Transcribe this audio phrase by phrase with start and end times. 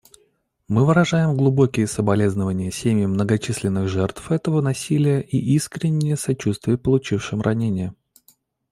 [0.67, 7.93] Мы выражаем глубокие соболезнования семьям многочисленных жертв этого насилия и искреннее сочувствие получившим ранения.